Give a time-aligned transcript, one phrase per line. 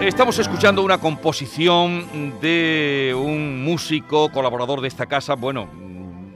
[0.00, 5.68] Estamos escuchando una composición de un músico colaborador de esta casa, bueno,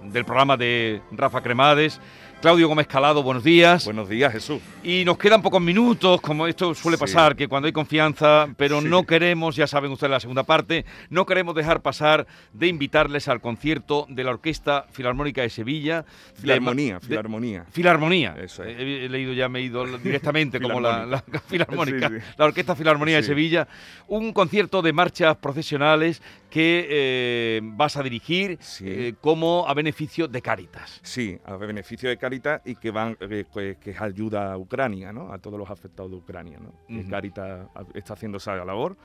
[0.05, 2.01] del programa de Rafa Cremades,
[2.43, 3.85] Claudio Gómez Calado, buenos días.
[3.85, 4.61] Buenos días, Jesús.
[4.83, 9.05] Y nos quedan pocos minutos, como esto suele pasar, que cuando hay confianza, pero no
[9.05, 14.07] queremos, ya saben ustedes la segunda parte, no queremos dejar pasar de invitarles al concierto
[14.09, 16.05] de la Orquesta Filarmónica de Sevilla.
[16.35, 17.65] Filarmonía, Filarmonía.
[17.71, 18.35] Filarmonía.
[18.37, 23.23] Eso he, leído ya, me he ido directamente como la, Filarmónica, la Orquesta Filarmonía de
[23.23, 23.69] Sevilla.
[24.09, 26.21] Un concierto de marchas procesionales
[26.53, 31.01] que eh, vas a dirigir eh, como a beneficio de Cáritas.
[31.03, 35.33] Sí, a beneficio de Cáritas y que van eh, que, es ayuda a Ucrania, ¿no?
[35.33, 36.75] A todos los afectados de Ucrania, ¿no?
[37.09, 38.99] Cáritas está haciendo esa labor,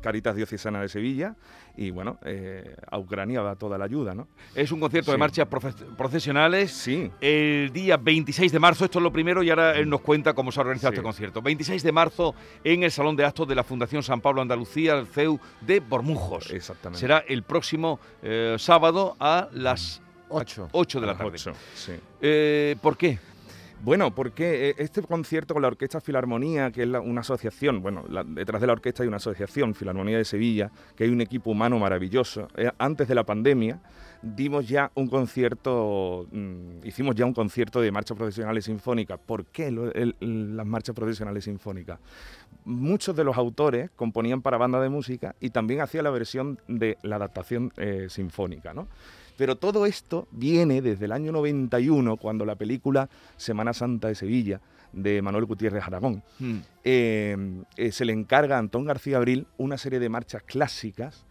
[0.00, 1.34] Cáritas Diocesana de Sevilla
[1.76, 2.20] y bueno,
[2.88, 4.28] a Ucrania va toda la ayuda, ¿no?
[4.54, 5.48] Es un concierto de marchas
[5.96, 6.70] procesionales.
[6.70, 7.10] Sí.
[7.20, 10.52] El día 26 de marzo, esto es lo primero y ahora él nos cuenta cómo
[10.52, 11.42] se ha organizado este concierto.
[11.42, 15.08] 26 de marzo en el Salón de Actos de la Fundación San Pablo Andalucía, el
[15.08, 16.52] CEU de Bormujos.
[16.92, 21.36] Será el próximo eh, sábado a las 8, 8 de la tarde.
[22.20, 23.18] Eh, ¿Por qué?
[23.80, 28.60] Bueno, porque eh, este concierto con la Orquesta Filarmonía, que es una asociación, bueno, detrás
[28.60, 32.48] de la orquesta hay una asociación, Filarmonía de Sevilla, que hay un equipo humano maravilloso.
[32.78, 33.80] antes de la pandemia
[34.22, 39.18] dimos ya un concierto, mm, hicimos ya un concierto de marchas profesionales sinfónicas.
[39.24, 41.98] ¿Por qué las marchas profesionales sinfónicas?
[42.68, 46.98] Muchos de los autores componían para banda de música y también hacía la versión de
[47.02, 48.88] la adaptación eh, sinfónica, ¿no?
[49.38, 53.08] Pero todo esto viene desde el año 91, cuando la película
[53.38, 54.60] Semana Santa de Sevilla,
[54.92, 56.56] de Manuel Gutiérrez Aragón, hmm.
[56.84, 61.24] eh, eh, se le encarga a Antón García Abril una serie de marchas clásicas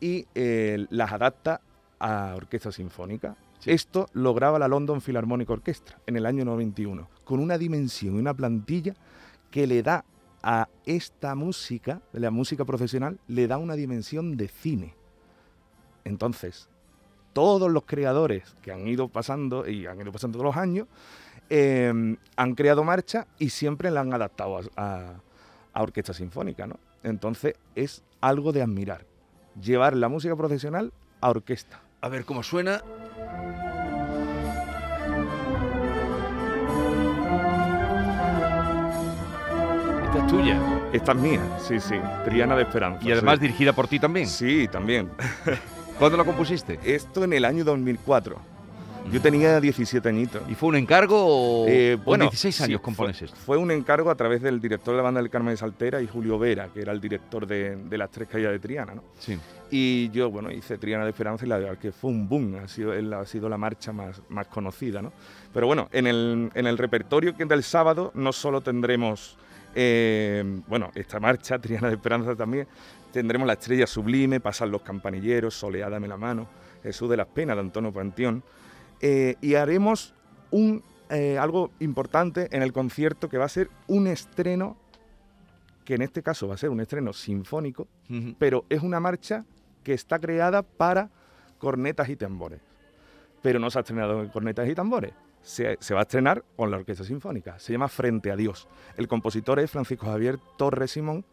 [0.00, 1.60] y las adapta
[1.98, 3.36] a orquesta sinfónica.
[3.66, 8.18] Esto lo graba la London Philharmonic Orchestra en el año 91, con una dimensión y
[8.18, 8.94] una plantilla
[9.50, 10.04] que le da
[10.44, 14.94] a esta música, la música profesional, le da una dimensión de cine.
[16.04, 16.68] Entonces,
[17.32, 20.86] todos los creadores que han ido pasando, y han ido pasando todos los años,
[21.48, 25.14] em, han creado marcha y siempre la han adaptado a,
[25.72, 26.78] a orquesta sinfónica, ¿no?
[27.02, 29.06] Entonces, es algo de admirar.
[29.60, 31.80] Llevar la música profesional a orquesta.
[32.02, 32.82] A ver cómo suena.
[40.34, 40.60] Tuya.
[40.92, 41.94] Esta es mía, sí, sí.
[42.24, 43.06] Triana de Esperanza.
[43.06, 44.26] Y además dirigida por ti también.
[44.26, 45.10] Sí, también.
[45.98, 46.78] ¿Cuándo la compusiste?
[46.84, 48.54] Esto en el año 2004.
[49.12, 50.42] Yo tenía 17 añitos.
[50.48, 53.36] ¿Y fue un encargo o eh, bueno, 16 años compones esto?
[53.36, 56.08] Fue un encargo a través del director de la banda del Carmen de Saltera y
[56.08, 59.04] Julio Vera, que era el director de, las tres caídas de Triana, ¿no?
[59.18, 59.38] Sí.
[59.70, 62.66] Y yo, bueno, hice Triana de Esperanza y la verdad que fue un boom, ha
[62.66, 65.12] sido, ha sido la marcha más, más conocida, ¿no?
[65.52, 69.36] Pero bueno, en el, en el repertorio que del sábado no solo tendremos,
[69.74, 72.66] eh, bueno, esta marcha, Triana de Esperanza también,
[73.12, 76.48] tendremos la estrella sublime, Pasan los campanilleros, Soleádame la mano,
[76.82, 78.42] Jesús de las Penas de Antonio Panteón,
[79.00, 80.14] eh, y haremos
[80.50, 84.76] un, eh, algo importante en el concierto que va a ser un estreno,
[85.84, 87.86] que en este caso va a ser un estreno sinfónico,
[88.38, 89.44] pero es una marcha
[89.82, 91.10] que está creada para
[91.58, 92.60] cornetas y tambores.
[93.42, 95.12] Pero no se ha estrenado en cornetas y tambores.
[95.44, 97.58] Se, va a estrenar con la Orquesta Sinfónica.
[97.58, 98.66] Se llama Frente a Dios.
[98.96, 101.24] El compositor es Francisco Javier Torres Simón,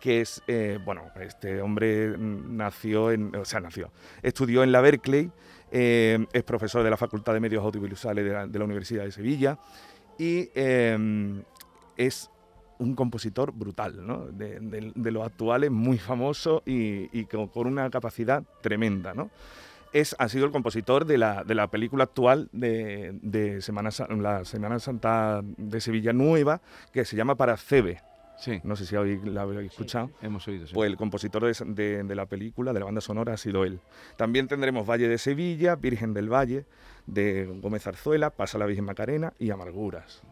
[0.00, 3.90] que es, eh, bueno, este hombre nació en, o sea, nació,
[4.22, 5.30] estudió en la Berkeley
[5.76, 9.58] eh, es profesor de la Facultad de Medios Audiovisuales de la, Universidad de Sevilla
[10.18, 11.42] y eh,
[11.96, 12.30] es
[12.78, 13.96] un compositor brutal,
[14.36, 19.14] de, los actuales, muy famoso y, con, una capacidad tremenda.
[19.94, 23.90] Es, ha sido el compositor de la, de la película actual de, Semana,
[24.20, 26.60] la Semana Santa de Sevilla Nueva,
[26.92, 28.02] que se llama Para Cebe.
[28.38, 28.60] Sí.
[28.64, 30.10] No sé si la habéis escuchado.
[30.20, 30.66] hemos oído.
[30.72, 33.80] Pues el compositor de, la película, de la banda sonora, ha sido él.
[34.16, 36.64] También tendremos Valle de Sevilla, Virgen del Valle,
[37.06, 40.22] de Gómez Arzuela, Pasa la Virgen Macarena y Amarguras.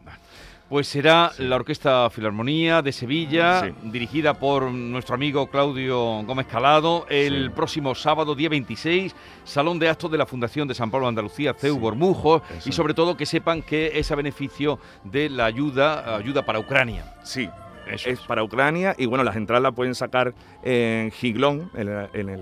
[0.69, 7.51] Pues será la Orquesta Filarmonía de Sevilla, dirigida por nuestro amigo Claudio Gómez Calado, el
[7.51, 9.13] próximo sábado, día 26,
[9.43, 13.17] Salón de Actos de la Fundación de San Pablo Andalucía, CEU Bormujos, y sobre todo
[13.17, 17.13] que sepan que es a beneficio de la ayuda, ayuda para Ucrania.
[17.23, 17.49] Sí,
[17.87, 20.33] es, para Ucrania y bueno, las entradas las pueden sacar
[20.63, 21.89] en Giglón, en,
[22.29, 22.41] el,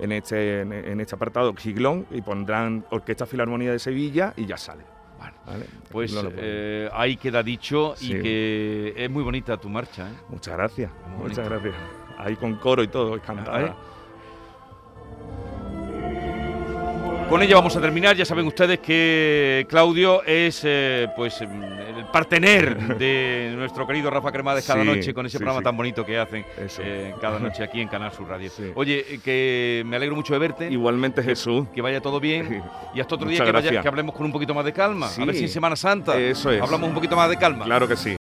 [0.00, 4.84] en, este, en este apartado Giglón y pondrán Orquesta Filarmonía de Sevilla y ya sale.
[5.46, 10.08] Vale, pues eh, ahí queda dicho y que es muy bonita tu marcha.
[10.08, 10.14] ¿eh?
[10.28, 11.74] Muchas gracias, muchas gracias.
[12.18, 13.76] Ahí con coro y todo, es cantada.
[17.28, 18.16] Con ella vamos a terminar.
[18.16, 24.66] Ya saben ustedes que Claudio es eh, pues el partener de nuestro querido Rafa Cremades
[24.66, 28.12] cada noche con ese programa tan bonito que hacen eh, cada noche aquí en Canal
[28.12, 28.50] Sur Radio.
[28.74, 30.70] Oye, eh, que me alegro mucho de verte.
[30.70, 31.66] Igualmente Jesús.
[31.74, 32.62] Que vaya todo bien.
[32.94, 35.08] Y hasta otro día que, que, hablemos con un poquito más de calma.
[35.08, 36.60] A ver si en Semana Santa Eso es.
[36.60, 37.64] hablamos un poquito más de calma.
[37.64, 38.12] Claro que sí.